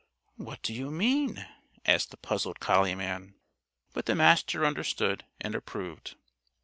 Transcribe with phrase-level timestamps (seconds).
[0.37, 1.45] "What do you mean?"
[1.85, 3.35] asked the puzzled collie man.
[3.93, 6.15] But the Master understood and approved.